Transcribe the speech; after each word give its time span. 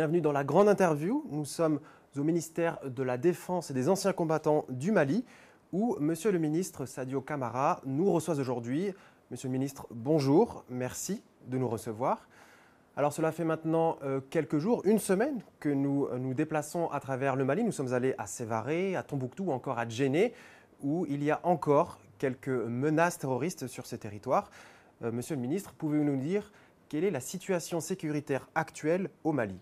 bienvenue 0.00 0.22
dans 0.22 0.32
la 0.32 0.44
grande 0.44 0.70
interview. 0.70 1.26
Nous 1.28 1.44
sommes 1.44 1.78
au 2.16 2.22
ministère 2.22 2.78
de 2.86 3.02
la 3.02 3.18
Défense 3.18 3.70
et 3.70 3.74
des 3.74 3.90
Anciens 3.90 4.14
combattants 4.14 4.64
du 4.70 4.92
Mali, 4.92 5.26
où 5.74 5.94
Monsieur 6.00 6.32
le 6.32 6.38
ministre 6.38 6.86
Sadio 6.86 7.20
Kamara 7.20 7.82
nous 7.84 8.10
reçoit 8.10 8.38
aujourd'hui. 8.38 8.94
Monsieur 9.30 9.48
le 9.48 9.52
ministre, 9.52 9.86
bonjour, 9.90 10.64
merci 10.70 11.22
de 11.48 11.58
nous 11.58 11.68
recevoir. 11.68 12.26
Alors 12.96 13.12
cela 13.12 13.30
fait 13.30 13.44
maintenant 13.44 13.98
euh, 14.02 14.22
quelques 14.30 14.56
jours, 14.56 14.80
une 14.86 14.98
semaine, 14.98 15.42
que 15.58 15.68
nous 15.68 16.06
euh, 16.06 16.16
nous 16.16 16.32
déplaçons 16.32 16.88
à 16.88 17.00
travers 17.00 17.36
le 17.36 17.44
Mali. 17.44 17.62
Nous 17.62 17.70
sommes 17.70 17.92
allés 17.92 18.14
à 18.16 18.26
Sévaré, 18.26 18.96
à 18.96 19.02
Tombouctou 19.02 19.48
ou 19.48 19.52
encore 19.52 19.78
à 19.78 19.86
Djenné, 19.86 20.32
où 20.80 21.04
il 21.10 21.22
y 21.22 21.30
a 21.30 21.40
encore 21.42 21.98
quelques 22.16 22.48
menaces 22.48 23.18
terroristes 23.18 23.66
sur 23.66 23.84
ces 23.84 23.98
territoires. 23.98 24.50
Euh, 25.02 25.12
monsieur 25.12 25.36
le 25.36 25.42
ministre, 25.42 25.74
pouvez-vous 25.76 26.04
nous 26.04 26.16
dire 26.16 26.52
quelle 26.88 27.04
est 27.04 27.10
la 27.10 27.20
situation 27.20 27.80
sécuritaire 27.80 28.48
actuelle 28.54 29.10
au 29.24 29.32
Mali? 29.32 29.60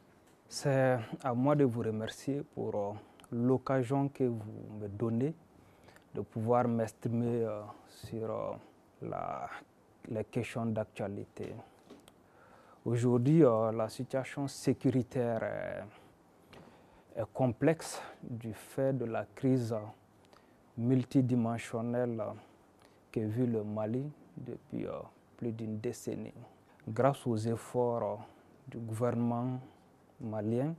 C'est 0.51 0.99
à 1.23 1.35
moi 1.35 1.55
de 1.55 1.65
vous 1.65 1.83
remercier 1.83 2.43
pour 2.55 2.97
l'occasion 3.31 4.09
que 4.09 4.25
vous 4.25 4.79
me 4.81 4.89
donnez 4.89 5.35
de 6.15 6.23
pouvoir 6.23 6.67
m'estimer 6.67 7.47
sur 7.87 8.59
la, 9.03 9.51
les 10.09 10.25
questions 10.25 10.65
d'actualité. 10.65 11.55
Aujourd'hui, 12.83 13.45
euh, 13.45 13.71
la 13.73 13.91
situation 13.91 14.49
sécuritaire 14.49 15.43
est, 17.15 17.25
complexe 17.35 18.01
du 18.23 18.55
fait 18.55 18.97
de 18.97 19.05
la 19.05 19.27
crise 19.35 19.75
multidimensionnelle 20.79 22.23
que 23.13 23.21
vit 23.21 23.47
le 23.47 23.63
Mali 23.65 24.11
depuis 24.37 24.87
euh, 24.87 24.93
plus 25.37 25.53
d'une 25.53 25.79
décennie. 25.79 26.33
Grâce 26.89 27.27
aux 27.27 27.37
efforts 27.37 28.25
du 28.67 28.79
gouvernement 28.79 29.61
malien 30.21 30.75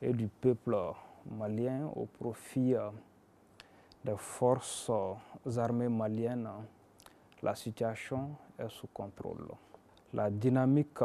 et 0.00 0.12
du 0.12 0.28
peuple 0.28 0.76
malien 1.30 1.86
au 1.94 2.06
profit 2.06 2.74
des 4.04 4.16
forces 4.16 4.90
armées 5.56 5.88
maliennes, 5.88 6.48
la 7.42 7.54
situation 7.54 8.30
est 8.58 8.68
sous 8.68 8.88
contrôle. 8.88 9.48
La 10.12 10.30
dynamique 10.30 11.00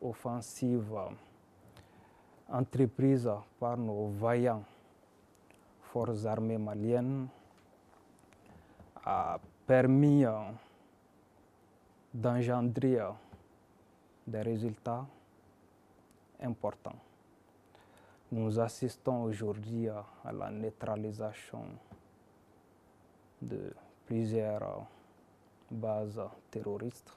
offensive 0.00 0.96
entreprise 2.48 3.30
par 3.58 3.76
nos 3.76 4.08
vaillants 4.08 4.64
forces 5.92 6.24
armées 6.24 6.58
maliennes 6.58 7.28
a 9.04 9.38
permis 9.66 10.24
d'engendrer 12.12 12.98
des 14.26 14.42
résultats 14.42 15.06
importants. 16.42 16.98
Nous 18.32 18.60
assistons 18.60 19.24
aujourd'hui 19.24 19.88
à 19.88 20.32
la 20.32 20.50
neutralisation 20.50 21.64
de 23.42 23.74
plusieurs 24.06 24.86
bases 25.70 26.20
terroristes 26.50 27.12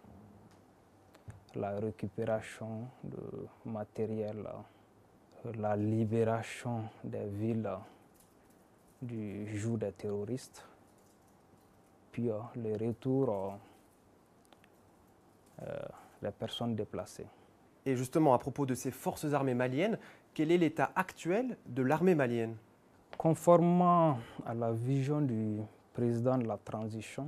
la 1.56 1.80
récupération 1.80 2.88
de 3.04 3.48
matériel, 3.66 4.48
la 5.58 5.76
libération 5.76 6.84
des 7.04 7.26
villes 7.28 7.70
du 9.02 9.58
jour 9.58 9.78
des 9.78 9.92
terroristes, 9.92 10.66
puis 12.12 12.30
euh, 12.30 12.40
le 12.56 12.74
retour 12.88 13.58
euh, 15.62 15.80
des 16.22 16.32
personnes 16.32 16.76
déplacées. 16.76 17.28
Et 17.86 17.96
justement, 17.96 18.34
à 18.34 18.38
propos 18.38 18.66
de 18.66 18.76
ces 18.76 18.92
forces 18.92 19.34
armées 19.34 19.54
maliennes, 19.54 19.98
quel 20.34 20.52
est 20.52 20.58
l'état 20.58 20.92
actuel 20.96 21.58
de 21.66 21.84
l'armée 21.84 22.16
malienne? 22.16 22.56
Conformément 23.18 24.18
à 24.46 24.54
la 24.54 24.72
vision 24.72 25.22
du 25.22 25.60
président 25.94 26.38
de 26.38 26.46
la 26.46 26.58
transition, 26.58 27.28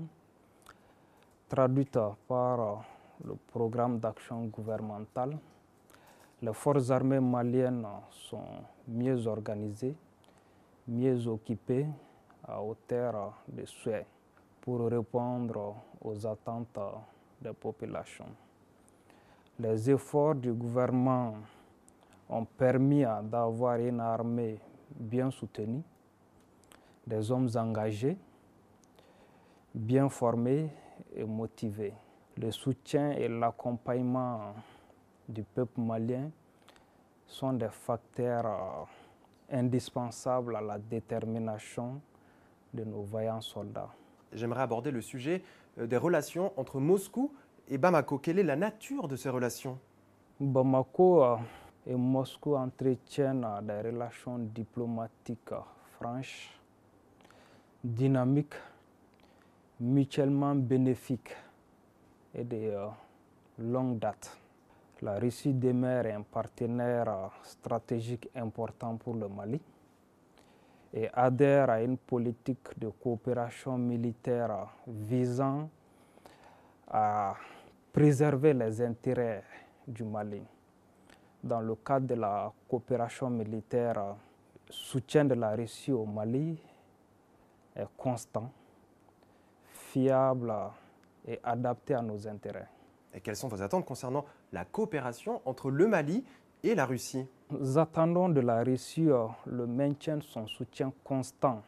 traduite 1.47 1.99
par 2.27 2.85
le 3.23 3.35
programme 3.47 3.99
d'action 3.99 4.45
gouvernemental, 4.45 5.37
les 6.41 6.53
forces 6.53 6.89
armées 6.89 7.19
maliennes 7.19 7.87
sont 8.09 8.63
mieux 8.87 9.27
organisées, 9.27 9.95
mieux 10.87 11.27
occupées 11.27 11.87
à 12.47 12.61
hauteur 12.61 13.43
de 13.47 13.65
souhaits 13.65 14.05
pour 14.61 14.89
répondre 14.89 15.75
aux 16.01 16.25
attentes 16.25 16.79
des 17.41 17.53
populations. 17.53 18.25
Les 19.59 19.89
efforts 19.89 20.35
du 20.35 20.51
gouvernement 20.53 21.35
ont 22.29 22.45
permis 22.45 23.03
d'avoir 23.23 23.77
une 23.77 23.99
armée 23.99 24.59
bien 24.95 25.31
soutenue, 25.31 25.83
des 27.07 27.31
hommes 27.31 27.49
engagés, 27.55 28.17
bien 29.73 30.09
formés 30.09 30.69
et 31.15 31.23
motivés 31.23 31.93
le 32.37 32.51
soutien 32.51 33.11
et 33.11 33.27
l'accompagnement 33.27 34.53
du 35.27 35.43
peuple 35.43 35.79
malien 35.81 36.29
sont 37.25 37.53
des 37.53 37.69
facteurs 37.69 38.45
euh, 38.45 39.57
indispensables 39.57 40.55
à 40.55 40.61
la 40.61 40.77
détermination 40.77 42.01
de 42.73 42.83
nos 42.83 43.03
vaillants 43.03 43.41
soldats. 43.41 43.89
J'aimerais 44.33 44.61
aborder 44.61 44.91
le 44.91 45.01
sujet 45.01 45.41
euh, 45.79 45.87
des 45.87 45.97
relations 45.97 46.51
entre 46.57 46.79
Moscou 46.79 47.31
et 47.69 47.77
Bamako. 47.77 48.19
Quelle 48.19 48.39
est 48.39 48.43
la 48.43 48.55
nature 48.55 49.07
de 49.07 49.15
ces 49.15 49.29
relations? 49.29 49.77
Bamako 50.39 51.23
euh, 51.23 51.37
et 51.87 51.95
Moscou 51.95 52.55
entretiennent 52.55 53.45
des 53.63 53.81
relations 53.81 54.37
diplomatiques 54.39 55.53
franches, 55.97 56.59
dynamiques, 57.83 58.55
mutuellement 59.79 60.55
bénéfiques 60.55 61.35
et 62.33 62.43
de 62.43 62.57
euh, 62.57 62.87
longue 63.59 63.99
date. 63.99 64.37
La 65.01 65.19
Russie 65.19 65.53
demeure 65.53 66.05
un 66.05 66.21
partenaire 66.21 67.09
euh, 67.09 67.27
stratégique 67.43 68.29
important 68.35 68.95
pour 68.97 69.13
le 69.15 69.27
Mali 69.27 69.59
et 70.93 71.09
adhère 71.13 71.69
à 71.69 71.81
une 71.81 71.97
politique 71.97 72.77
de 72.77 72.89
coopération 72.89 73.77
militaire 73.77 74.51
euh, 74.51 74.65
visant 74.87 75.69
à 76.87 77.35
préserver 77.95 78.53
les 78.53 78.81
intérêts 78.81 79.41
du 79.87 80.03
Mali. 80.03 80.41
Dans 81.41 81.61
le 81.61 81.75
cadre 81.75 82.07
de 82.07 82.15
la 82.15 82.51
coopération 82.67 83.29
militaire, 83.29 83.93
le 84.67 84.73
soutien 84.73 85.23
de 85.23 85.33
la 85.33 85.51
Russie 85.51 85.93
au 85.93 86.05
Mali 86.05 86.61
est 87.73 87.87
constant, 87.95 88.51
fiable 89.71 90.53
et 91.25 91.39
adapté 91.41 91.93
à 91.93 92.01
nos 92.01 92.27
intérêts. 92.27 92.67
Et 93.13 93.21
quelles 93.21 93.37
sont 93.37 93.47
vos 93.47 93.61
attentes 93.61 93.85
concernant 93.85 94.25
la 94.51 94.65
coopération 94.65 95.41
entre 95.45 95.71
le 95.71 95.87
Mali 95.87 96.21
et 96.63 96.75
la 96.75 96.85
Russie? 96.85 97.25
Nous 97.49 97.77
attendons 97.77 98.27
de 98.27 98.41
la 98.41 98.61
Russie 98.61 99.09
euh, 99.09 99.25
le 99.45 99.67
maintien 99.67 100.17
de 100.17 100.23
son 100.23 100.47
soutien 100.47 100.91
constant 101.01 101.63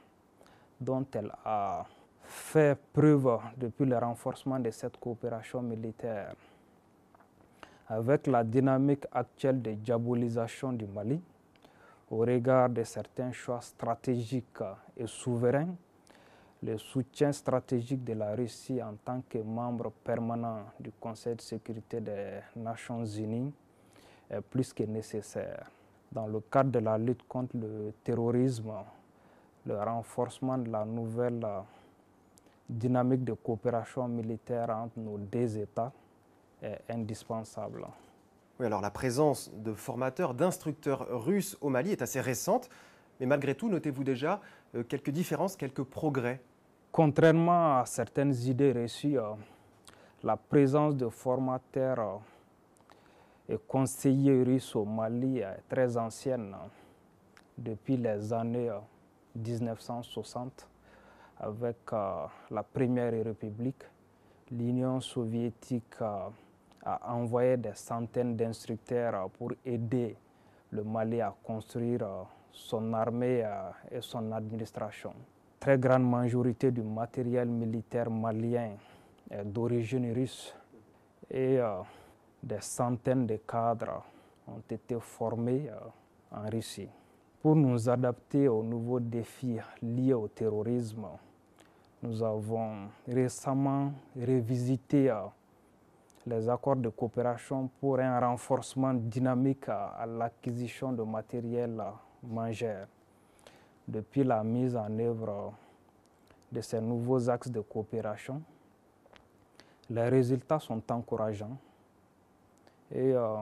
dont 0.82 1.06
elle 1.14 1.32
a 1.46 1.86
fait 2.28 2.78
preuve 2.94 3.40
depuis 3.56 3.86
le 3.86 3.98
renforcement 3.98 4.60
de 4.60 4.70
cette 4.72 4.98
coopération 4.98 5.62
militaire. 5.62 6.36
Avec 7.88 8.28
la 8.28 8.44
dynamique 8.44 9.06
actuelle 9.12 9.62
de 9.62 9.72
diabolisation 9.72 10.74
du 10.74 10.86
Mali, 10.86 11.22
au 12.12 12.18
regard 12.18 12.70
de 12.70 12.84
certains 12.84 13.32
choix 13.32 13.62
stratégiques 13.62 14.62
et 14.96 15.08
souverains, 15.08 15.74
le 16.64 16.78
soutien 16.78 17.32
stratégique 17.32 18.04
de 18.04 18.14
la 18.14 18.36
Russie 18.36 18.82
en 18.82 18.96
tant 19.06 19.22
que 19.30 19.38
membre 19.38 19.92
permanent 20.04 20.66
du 20.80 20.92
Conseil 21.00 21.36
de 21.36 21.42
sécurité 21.42 22.02
des 22.02 22.40
Nations 22.56 23.06
Unies 23.06 23.54
est 24.30 24.42
plus 24.42 24.74
que 24.74 24.84
nécessaire. 24.84 25.70
Dans 26.12 26.28
le 26.28 26.42
cadre 26.42 26.72
de 26.72 26.80
la 26.80 26.98
lutte 26.98 27.28
contre 27.28 27.56
le 27.58 27.94
terrorisme, 28.04 28.74
le 29.66 29.78
renforcement 29.78 30.58
de 30.58 30.70
la 30.72 30.84
nouvelle 30.84 31.46
dynamique 32.70 33.24
de 33.24 33.34
coopération 33.34 34.08
militaire 34.08 34.70
entre 34.70 35.00
nos 35.00 35.18
deux 35.18 35.58
États 35.58 35.92
est 36.62 36.80
indispensable. 36.90 37.86
Oui, 38.60 38.66
alors 38.66 38.82
la 38.82 38.90
présence 38.90 39.52
de 39.54 39.74
formateurs, 39.74 40.34
d'instructeurs 40.34 41.08
russes 41.24 41.58
au 41.62 41.70
Mali 41.70 41.92
est 41.92 42.02
assez 42.02 42.20
récente. 42.20 42.70
Mais 43.20 43.26
malgré 43.26 43.56
tout, 43.56 43.70
notez-vous 43.70 44.04
déjà 44.04 44.42
euh, 44.76 44.84
quelques 44.84 45.12
différences, 45.12 45.56
quelques 45.56 45.84
progrès 45.84 46.42
Contrairement 46.92 47.80
à 47.80 47.86
certaines 47.86 48.34
idées 48.34 48.72
reçues, 48.72 49.20
euh, 49.20 49.34
la 50.24 50.38
présence 50.38 50.96
de 50.96 51.10
formateurs 51.10 52.22
euh, 53.50 53.54
et 53.54 53.58
conseillers 53.68 54.44
russes 54.44 54.76
au 54.76 54.86
Mali 54.86 55.40
est 55.40 55.64
très 55.70 55.96
ancienne 55.98 56.56
depuis 57.58 57.98
les 57.98 58.34
années 58.34 58.72
1960 59.36 60.68
avec 61.40 61.78
la 61.92 62.64
Première 62.64 63.12
République. 63.12 63.84
L'Union 64.52 65.02
soviétique 65.02 66.02
a 66.02 66.32
envoyé 67.14 67.58
des 67.58 67.74
centaines 67.76 68.36
d'instructeurs 68.36 69.30
pour 69.32 69.52
aider 69.66 70.16
le 70.72 70.84
Mali 70.84 71.22
à 71.22 71.34
construire 71.44 72.08
son 72.52 72.94
armée 72.94 73.46
et 73.92 74.02
son 74.02 74.32
administration. 74.32 75.14
Très 75.60 75.78
grande 75.78 76.10
majorité 76.10 76.72
du 76.72 76.82
matériel 76.82 77.48
militaire 77.50 78.10
malien 78.10 78.72
est 79.30 79.44
d'origine 79.44 80.14
russe 80.14 80.56
et 81.30 81.60
des 82.42 82.62
centaines 82.62 83.28
de 83.28 83.38
cadres 83.38 84.04
ont 84.48 84.62
été 84.70 84.98
formés 85.00 85.70
en 86.32 86.50
Russie. 86.50 86.90
Pour 87.42 87.56
nous 87.56 87.90
adapter 87.90 88.48
aux 88.48 88.64
nouveaux 88.64 89.00
défis 89.00 89.58
liés 89.82 90.14
au 90.14 90.28
terrorisme, 90.28 91.08
nous 92.08 92.24
avons 92.24 92.88
récemment 93.06 93.92
revisité 94.16 95.10
euh, 95.10 95.24
les 96.26 96.48
accords 96.48 96.78
de 96.78 96.88
coopération 96.90 97.70
pour 97.82 98.00
un 98.00 98.20
renforcement 98.20 98.94
dynamique 98.94 99.68
à 99.68 100.06
l'acquisition 100.08 100.94
de 100.94 101.04
matériel 101.04 101.82
mangeur. 102.24 102.88
Depuis 103.88 104.24
la 104.24 104.42
mise 104.44 104.76
en 104.76 104.98
œuvre 105.00 105.54
de 106.52 106.62
ces 106.62 106.80
nouveaux 106.80 107.30
axes 107.30 107.50
de 107.50 107.60
coopération, 107.60 108.42
les 109.90 110.08
résultats 110.08 110.60
sont 110.60 110.82
encourageants 110.90 111.58
et 112.92 113.12
euh, 113.14 113.36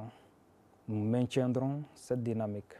nous 0.88 1.04
maintiendrons 1.04 1.84
cette 1.94 2.24
dynamique. 2.24 2.74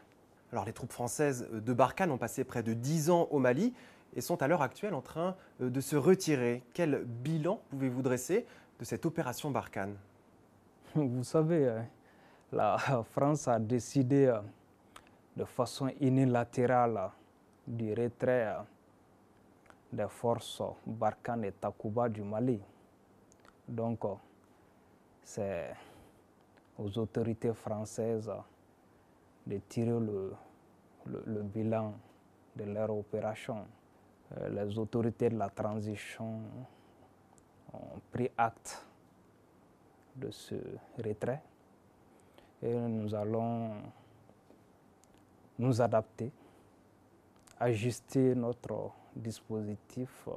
Alors 0.50 0.64
les 0.64 0.72
troupes 0.72 0.92
françaises 0.92 1.46
de 1.52 1.72
Barkhane 1.72 2.10
ont 2.10 2.18
passé 2.18 2.42
près 2.42 2.62
de 2.62 2.72
10 2.72 3.10
ans 3.10 3.28
au 3.30 3.38
Mali 3.38 3.72
et 4.16 4.22
sont 4.22 4.42
à 4.42 4.48
l'heure 4.48 4.62
actuelle 4.62 4.94
en 4.94 5.02
train 5.02 5.36
euh, 5.60 5.68
de 5.70 5.80
se 5.80 5.94
retirer. 5.94 6.64
Quel 6.72 7.04
bilan 7.04 7.60
pouvez-vous 7.68 8.02
dresser 8.02 8.46
de 8.80 8.84
cette 8.84 9.04
opération 9.04 9.50
Barkhane? 9.50 9.96
Vous 10.94 11.22
savez, 11.22 11.68
euh, 11.68 11.80
la 12.50 12.78
France 13.12 13.46
a 13.46 13.58
décidé 13.58 14.26
euh, 14.26 14.40
de 15.36 15.44
façon 15.44 15.92
unilatérale 16.00 17.10
du 17.66 17.92
retrait 17.92 18.56
des 19.92 20.08
forces 20.08 20.62
Barkhane 20.86 21.44
et 21.44 21.52
Takuba 21.52 22.08
du 22.08 22.22
Mali. 22.22 22.60
Donc, 23.68 24.04
c'est 25.22 25.74
aux 26.78 26.98
autorités 26.98 27.52
françaises 27.52 28.32
de 29.46 29.58
tirer 29.68 29.90
le, 29.90 30.32
le, 31.26 31.42
bilan 31.42 31.94
de 32.54 32.64
leur 32.64 32.90
opération. 32.90 33.66
Euh, 34.32 34.48
les 34.48 34.78
autorités 34.78 35.30
de 35.30 35.36
la 35.36 35.48
transition 35.48 36.40
ont 37.72 38.00
pris 38.10 38.30
acte 38.36 38.84
de 40.16 40.30
ce 40.30 40.54
retrait 40.98 41.42
et 42.62 42.74
nous 42.74 43.14
allons 43.14 43.70
nous 45.58 45.80
adapter, 45.80 46.32
ajuster 47.60 48.34
notre 48.34 48.90
dispositif 49.14 50.10
euh, 50.28 50.32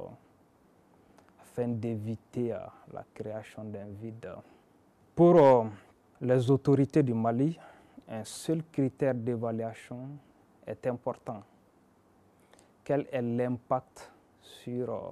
afin 1.42 1.68
d'éviter 1.68 2.52
euh, 2.52 2.58
la 2.92 3.04
création 3.12 3.64
d'un 3.64 3.86
vide. 4.00 4.30
Pour 5.14 5.66
les 6.20 6.50
autorités 6.50 7.02
du 7.02 7.12
Mali, 7.12 7.58
un 8.08 8.24
seul 8.24 8.62
critère 8.70 9.14
d'évaluation 9.14 10.08
est 10.66 10.86
important. 10.86 11.42
Quel 12.84 13.06
est 13.12 13.22
l'impact 13.22 14.10
sur 14.40 14.90
euh, 14.90 15.10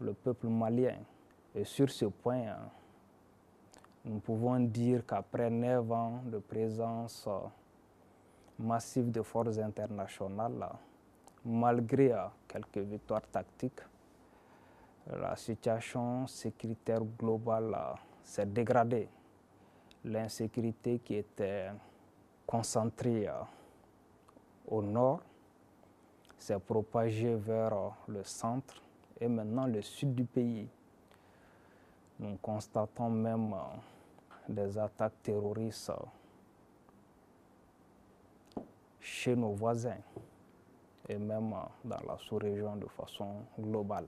le 0.00 0.14
peuple 0.14 0.46
malien? 0.46 0.96
Et 1.54 1.64
sur 1.64 1.90
ce 1.90 2.06
point, 2.06 2.42
euh, 2.46 2.54
nous 4.04 4.20
pouvons 4.20 4.60
dire 4.60 5.04
qu'après 5.04 5.50
neuf 5.50 5.90
ans 5.90 6.22
de 6.24 6.38
présence 6.38 7.26
euh, 7.26 7.40
massive 8.60 9.10
de 9.10 9.22
forces 9.22 9.58
internationales, 9.58 10.68
malgré 11.44 12.14
quelques 12.46 12.78
victoires 12.78 13.26
tactiques, 13.26 13.80
la 15.06 15.34
situation 15.36 16.26
sécuritaire 16.26 17.02
globale 17.18 17.76
s'est 18.22 18.46
dégradée. 18.46 19.08
L'insécurité 20.04 21.00
qui 21.00 21.16
était 21.16 21.70
concentrée 22.46 23.28
au 24.66 24.82
nord 24.82 25.20
s'est 26.38 26.58
propagée 26.58 27.34
vers 27.34 27.74
le 28.06 28.22
centre 28.24 28.82
et 29.20 29.28
maintenant 29.28 29.66
le 29.66 29.82
sud 29.82 30.14
du 30.14 30.24
pays. 30.24 30.68
Nous 32.20 32.36
constatons 32.42 33.10
même 33.10 33.52
euh, 33.52 33.66
des 34.48 34.78
attaques 34.78 35.22
terroristes 35.22 35.92
euh, 38.56 38.60
chez 39.00 39.36
nos 39.36 39.52
voisins 39.52 39.98
et 41.08 41.16
même 41.16 41.52
euh, 41.52 41.58
dans 41.84 42.00
la 42.06 42.16
sous-région 42.18 42.76
de 42.76 42.86
façon 42.86 43.28
globale. 43.58 44.06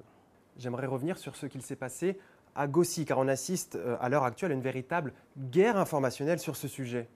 J'aimerais 0.56 0.86
revenir 0.86 1.18
sur 1.18 1.36
ce 1.36 1.46
qu'il 1.46 1.62
s'est 1.62 1.76
passé 1.76 2.18
à 2.54 2.66
Gossi, 2.66 3.04
car 3.04 3.18
on 3.18 3.28
assiste 3.28 3.78
à 4.00 4.08
l'heure 4.08 4.24
actuelle 4.24 4.50
à 4.50 4.54
une 4.54 4.60
véritable 4.60 5.12
guerre 5.38 5.76
informationnelle 5.76 6.40
sur 6.40 6.56
ce 6.56 6.66
sujet. 6.66 7.08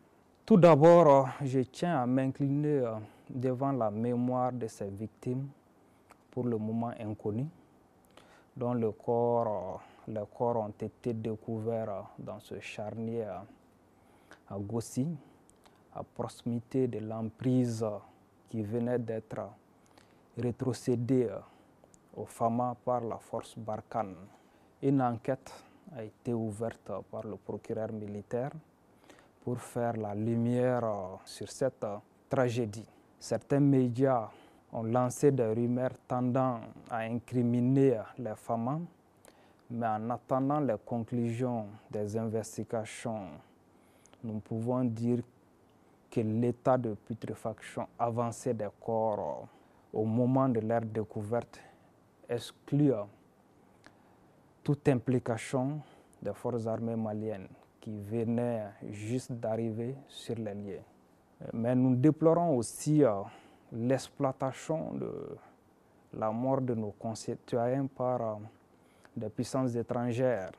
Tout 0.47 0.57
d'abord, 0.57 1.29
je 1.43 1.59
tiens 1.59 2.01
à 2.01 2.07
m'incliner 2.07 2.85
devant 3.31 3.73
la 3.73 3.91
mémoire 3.91 4.53
de 4.53 4.67
ces 4.67 4.89
victimes, 4.89 5.49
pour 6.31 6.45
le 6.45 6.59
moment 6.59 6.93
inconnues, 6.99 7.49
dont 8.57 8.75
le 8.75 8.91
corps, 8.93 9.81
les 10.09 10.25
corps 10.37 10.57
ont 10.57 10.75
été 10.81 11.13
découverts 11.13 12.11
dans 12.19 12.41
ce 12.41 12.59
charnier 12.61 13.23
à 13.25 14.59
Gossi, 14.59 15.07
à 15.95 16.03
proximité 16.03 16.89
de 16.89 16.99
l'emprise 16.99 17.85
qui 18.49 18.63
venait 18.63 18.99
d'être 18.99 19.49
rétrocédée 20.37 21.29
au 22.17 22.25
FAMA 22.25 22.77
par 22.85 23.01
la 23.01 23.19
force 23.19 23.57
Barkhane. 23.57 24.17
Une 24.83 25.01
enquête 25.01 25.53
a 25.97 26.03
été 26.03 26.33
ouverte 26.33 26.91
par 27.11 27.25
le 27.25 27.37
procureur 27.37 27.93
militaire 27.93 28.51
pour 29.43 29.59
faire 29.61 29.97
la 29.97 30.15
lumière 30.15 31.21
sur 31.25 31.51
cette 31.51 31.87
tragédie. 32.29 32.87
Certains 33.25 33.61
médias 33.61 34.29
ont 34.71 34.83
lancé 34.83 35.33
des 35.33 35.47
rumeurs 35.47 35.97
tendant 36.07 36.61
à 36.91 36.99
incriminer 36.99 37.99
les 38.19 38.35
femmes, 38.37 38.85
mais 39.71 39.87
en 39.87 40.11
attendant 40.11 40.61
les 40.61 40.77
conclusions 40.85 41.69
des 41.91 42.19
investigations, 42.19 43.29
nous 44.23 44.41
pouvons 44.41 44.85
dire 44.85 45.23
que 46.11 46.21
l'état 46.21 46.77
de 46.77 46.93
putréfaction 46.93 47.89
avancé 47.99 48.53
des 48.53 48.69
corps 48.79 49.49
au 49.91 50.05
moment 50.05 50.51
de 50.51 50.61
leur 50.61 50.83
découverte 50.83 51.59
exclut 52.29 52.93
toute 54.63 54.87
implication 54.91 55.81
des 56.21 56.35
forces 56.35 56.67
armées 56.67 56.95
maliennes 56.95 57.49
qui 57.81 57.99
venaient 58.03 58.67
juste 58.91 59.33
d'arriver 59.33 59.95
sur 60.09 60.35
les 60.35 60.53
lieux. 60.53 60.81
Mais 61.53 61.75
nous 61.75 61.95
déplorons 61.97 62.57
aussi 62.57 63.05
euh, 63.05 63.21
l'exploitation 63.73 64.93
de 64.95 65.37
la 66.15 66.31
mort 66.31 66.61
de 66.61 66.75
nos 66.75 66.93
concitoyens 66.93 67.87
par 67.87 68.21
euh, 68.23 68.35
des 69.17 69.29
puissances 69.29 69.75
étrangères 69.75 70.53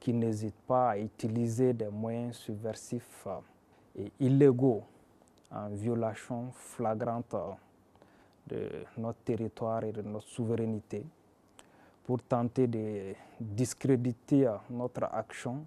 qui 0.00 0.12
n'hésitent 0.12 0.54
pas 0.66 0.90
à 0.90 0.98
utiliser 0.98 1.72
des 1.72 1.88
moyens 1.88 2.36
subversifs 2.36 3.26
euh, 3.26 3.38
et 3.96 4.12
illégaux 4.20 4.82
en 5.50 5.68
violation 5.68 6.50
flagrante 6.52 7.36
de 8.46 8.68
notre 8.98 9.20
territoire 9.20 9.84
et 9.84 9.92
de 9.92 10.02
notre 10.02 10.26
souveraineté 10.26 11.04
pour 12.04 12.20
tenter 12.22 12.66
de 12.66 13.14
discréditer 13.40 14.50
notre 14.68 15.04
action 15.04 15.64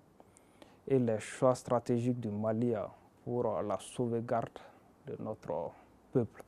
et 0.87 0.99
les 0.99 1.19
choix 1.19 1.55
stratégiques 1.55 2.19
du 2.19 2.29
Mali 2.29 2.73
pour 3.27 3.61
la 3.61 3.77
sauvegarde 3.77 4.57
de 5.05 5.17
notre 5.21 5.71
peuple. 6.13 6.45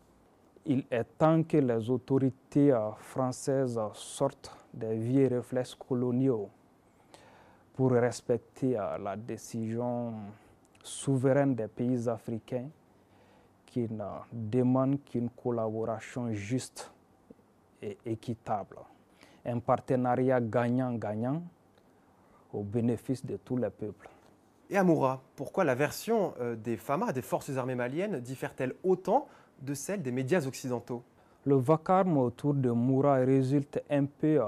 Il 0.66 0.86
est 0.90 1.04
temps 1.18 1.44
que 1.44 1.58
les 1.58 1.90
autorités 1.90 2.74
françaises 3.00 3.78
sortent 3.96 4.56
des 4.74 4.96
vieux 4.96 5.28
réflexes 5.28 5.76
coloniaux 5.76 6.50
pour 7.74 7.92
respecter 7.92 8.78
la 8.98 9.18
décision 9.18 10.14
souveraine 10.82 11.54
des 11.54 11.68
pays 11.68 12.08
africains 12.08 12.70
qui 13.66 13.82
ne 13.92 14.06
demandent 14.32 15.04
qu'une 15.04 15.32
collaboration 15.32 16.32
juste 16.32 16.90
et 17.82 17.98
équitable. 18.06 18.78
Un 19.46 19.60
partenariat 19.60 20.40
gagnant-gagnant 20.40 21.44
au 22.54 22.64
bénéfice 22.64 23.26
de 23.26 23.36
tous 23.36 23.58
les 23.58 23.70
peuples. 23.70 24.10
Et 24.72 24.78
Amoura, 24.78 25.22
pourquoi 25.36 25.64
la 25.64 25.74
version 25.74 26.34
euh, 26.40 26.56
des 26.56 26.78
FAMA, 26.78 27.12
des 27.12 27.24
forces 27.24 27.50
armées 27.58 27.74
maliennes, 27.74 28.20
diffère-t-elle 28.20 28.76
autant 28.84 29.28
de 29.62 29.74
celle 29.74 30.04
des 30.04 30.12
médias 30.12 30.46
occidentaux? 30.46 31.04
Le 31.46 31.56
vacarme 31.56 32.18
autour 32.20 32.54
de 32.54 32.70
Moura 32.70 33.16
résulte 33.16 33.82
un 33.90 34.06
peu 34.06 34.40
euh, 34.40 34.46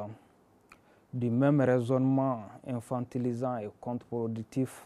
du 1.12 1.32
même 1.32 1.60
raisonnement 1.62 2.44
infantilisant 2.68 3.58
et 3.58 3.70
contre-productif 3.80 4.86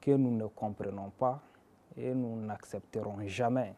que 0.00 0.12
nous 0.12 0.30
ne 0.30 0.46
comprenons 0.46 1.10
pas 1.18 1.40
et 1.96 2.14
nous 2.14 2.40
n'accepterons 2.40 3.18
jamais. 3.26 3.74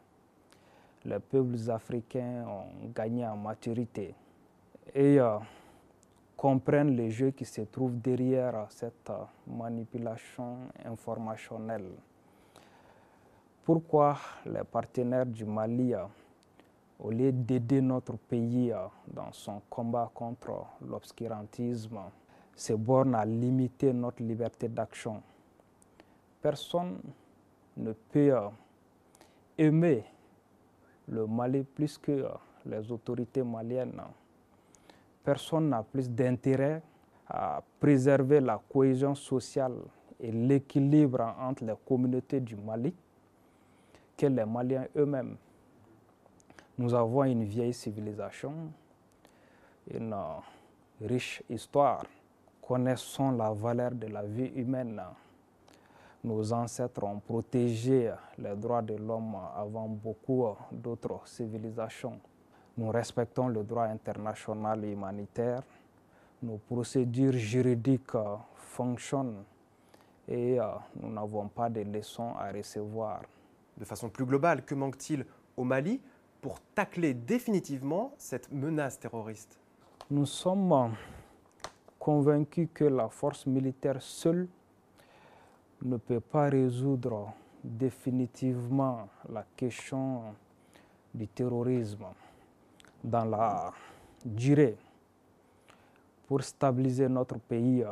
Les 1.06 1.18
peuples 1.18 1.70
africains 1.70 2.44
ont 2.46 2.90
gagné 2.94 3.26
en 3.26 3.36
maturité 3.36 4.14
et 4.94 5.18
euh, 5.18 5.38
comprennent 6.36 6.96
les 6.96 7.10
jeux 7.10 7.30
qui 7.30 7.44
se 7.44 7.62
trouvent 7.62 8.00
derrière 8.00 8.66
cette 8.70 9.10
euh, 9.10 9.24
manipulation 9.46 10.58
informationnelle. 10.84 11.90
Pourquoi 13.64 14.16
les 14.44 14.64
partenaires 14.64 15.26
du 15.26 15.44
Mali, 15.44 15.94
euh, 15.94 16.04
au 16.98 17.10
lieu 17.10 17.32
d'aider 17.32 17.80
notre 17.80 18.16
pays 18.16 18.72
dans 19.06 19.32
son 19.32 19.62
combat 19.70 20.10
contre 20.14 20.66
l'obscurantisme, 20.86 21.98
se 22.54 22.72
bornent 22.74 23.14
à 23.14 23.24
limiter 23.24 23.92
notre 23.92 24.22
liberté 24.22 24.68
d'action? 24.68 25.22
Personne 26.42 27.00
ne 27.76 27.92
peut 27.92 28.34
aimer 29.56 30.04
le 31.08 31.26
Mali 31.26 31.64
plus 31.64 31.98
que 31.98 32.26
les 32.66 32.90
autorités 32.92 33.42
maliennes. 33.42 34.00
Personne 35.24 35.70
n'a 35.70 35.82
plus 35.82 36.08
d'intérêt 36.08 36.82
à 37.26 37.62
préserver 37.80 38.40
la 38.40 38.60
cohésion 38.70 39.14
sociale 39.14 39.74
et 40.20 40.30
l'équilibre 40.30 41.34
entre 41.40 41.64
les 41.64 41.74
communautés 41.86 42.40
du 42.40 42.54
Mali 42.54 42.94
que 44.16 44.26
les 44.26 44.44
Maliens 44.44 44.86
eux-mêmes. 44.96 45.36
Nous 46.78 46.94
avons 46.94 47.24
une 47.24 47.44
vieille 47.44 47.72
civilisation, 47.74 48.52
une 49.90 50.14
riche 51.00 51.42
histoire. 51.48 52.04
Connaissons 52.60 53.32
la 53.32 53.50
valeur 53.50 53.92
de 53.92 54.06
la 54.06 54.22
vie 54.22 54.52
humaine 54.54 55.00
nos 56.24 56.52
ancêtres 56.52 57.04
ont 57.04 57.20
protégé 57.20 58.10
les 58.38 58.56
droits 58.56 58.80
de 58.82 58.94
l'homme 58.94 59.36
avant 59.54 59.86
beaucoup 59.88 60.46
d'autres 60.72 61.26
civilisations. 61.28 62.18
Nous 62.76 62.90
respectons 62.90 63.48
le 63.48 63.62
droit 63.62 63.84
international 63.84 64.84
et 64.84 64.90
humanitaire. 64.92 65.62
Nos 66.42 66.58
procédures 66.58 67.32
juridiques 67.32 68.16
fonctionnent 68.56 69.44
et 70.26 70.58
euh, 70.58 70.66
nous 71.00 71.12
n'avons 71.12 71.48
pas 71.48 71.70
de 71.70 71.82
leçons 71.82 72.34
à 72.36 72.50
recevoir. 72.50 73.22
De 73.76 73.84
façon 73.84 74.08
plus 74.08 74.24
globale, 74.24 74.64
que 74.64 74.74
manque-t-il 74.74 75.24
au 75.56 75.64
Mali 75.64 76.00
pour 76.40 76.60
tacler 76.74 77.14
définitivement 77.14 78.12
cette 78.18 78.50
menace 78.50 78.98
terroriste? 78.98 79.58
Nous 80.10 80.26
sommes 80.26 80.94
convaincus 81.98 82.68
que 82.74 82.84
la 82.84 83.08
force 83.08 83.46
militaire 83.46 84.02
seule 84.02 84.48
ne 85.82 85.96
peut 85.96 86.20
pas 86.20 86.48
résoudre 86.48 87.32
définitivement 87.62 89.08
la 89.28 89.44
question 89.56 90.22
du 91.14 91.28
terrorisme 91.28 92.04
dans 93.04 93.24
la 93.26 93.70
durée. 94.24 94.76
Pour 96.26 96.42
stabiliser 96.42 97.08
notre 97.08 97.38
pays, 97.38 97.84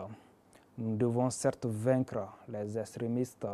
nous 0.78 0.96
devons 0.96 1.28
certes 1.28 1.66
vaincre 1.66 2.26
les 2.48 2.78
extrémistes, 2.78 3.46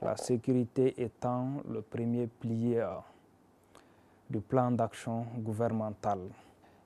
la 0.00 0.16
sécurité 0.16 0.94
étant 1.02 1.48
le 1.68 1.82
premier 1.82 2.28
pilier 2.28 2.86
du 4.30 4.40
plan 4.40 4.70
d'action 4.70 5.26
gouvernemental. 5.38 6.20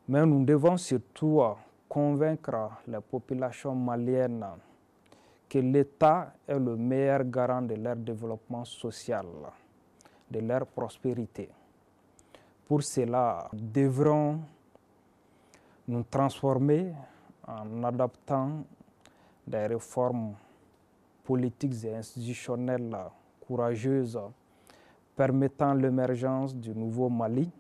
Mais 0.09 0.25
nous 0.25 0.45
devons 0.45 0.79
surtout 0.79 1.43
convaincre 1.89 2.71
les 2.89 3.01
populations 3.01 3.75
maliennes 3.75 4.47
que 5.49 5.59
l'État 5.59 6.33
est 6.47 6.59
le 6.59 6.77
meilleur 6.77 7.25
garant 7.25 7.63
de 7.63 7.75
leur 7.75 7.97
développement 7.97 8.65
social, 8.65 9.27
de 10.31 10.39
leur 10.39 10.67
prospérité. 10.67 11.51
Pour 12.71 12.85
cela, 12.85 13.49
nous 13.53 13.67
devrons 13.69 14.39
nous 15.89 16.05
transformer 16.05 16.93
en 17.45 17.83
adaptant 17.83 18.65
des 19.45 19.67
réformes 19.67 20.37
politiques 21.25 21.85
et 21.85 21.97
institutionnelles 21.97 22.97
courageuses 23.45 24.21
permettant 25.17 25.75
l'émergence 25.75 26.55
du 26.55 26.71
nouveau 26.71 27.09
Mali, 27.09 27.51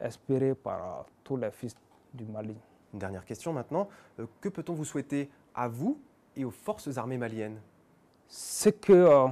espéré 0.00 0.54
par 0.54 1.04
tous 1.22 1.36
les 1.36 1.50
fils 1.50 1.76
du 2.14 2.24
Mali. 2.24 2.56
Une 2.94 3.00
dernière 3.00 3.26
question 3.26 3.52
maintenant. 3.52 3.86
Euh, 4.18 4.24
que 4.40 4.48
peut-on 4.48 4.72
vous 4.72 4.86
souhaiter 4.86 5.28
à 5.54 5.68
vous 5.68 6.00
et 6.34 6.46
aux 6.46 6.50
forces 6.50 6.96
armées 6.96 7.18
maliennes? 7.18 7.60
Ce 8.26 8.70
que 8.70 8.94
euh, 8.94 9.26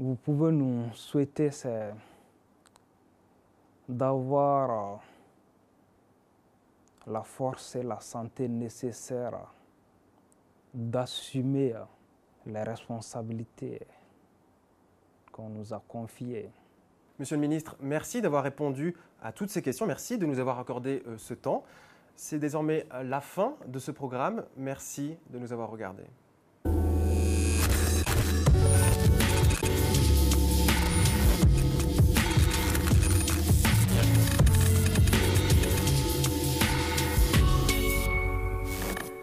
vous 0.00 0.16
pouvez 0.16 0.50
nous 0.50 0.92
souhaiter, 0.94 1.52
c'est 1.52 1.92
d'avoir 3.90 4.70
euh, 4.70 4.96
la 7.12 7.22
force 7.22 7.76
et 7.76 7.82
la 7.82 8.00
santé 8.00 8.48
nécessaires 8.48 9.52
d'assumer 10.72 11.74
euh, 11.74 11.82
les 12.46 12.62
responsabilités 12.62 13.80
qu'on 15.32 15.48
nous 15.48 15.74
a 15.74 15.82
confiées. 15.86 16.50
Monsieur 17.18 17.36
le 17.36 17.42
ministre, 17.42 17.76
merci 17.80 18.22
d'avoir 18.22 18.42
répondu 18.42 18.96
à 19.22 19.32
toutes 19.32 19.50
ces 19.50 19.60
questions. 19.60 19.86
Merci 19.86 20.16
de 20.16 20.24
nous 20.24 20.38
avoir 20.38 20.58
accordé 20.58 21.02
ce 21.18 21.34
temps. 21.34 21.64
C'est 22.16 22.38
désormais 22.38 22.86
la 23.04 23.20
fin 23.20 23.56
de 23.66 23.78
ce 23.78 23.90
programme. 23.90 24.44
Merci 24.56 25.18
de 25.28 25.38
nous 25.38 25.52
avoir 25.52 25.70
regardés. 25.70 26.06